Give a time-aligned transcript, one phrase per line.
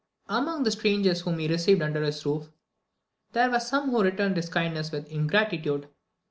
[0.27, 2.49] Among the strangers whom he received under his roof,
[3.33, 5.89] there were some who returned his kindness with ingratitude.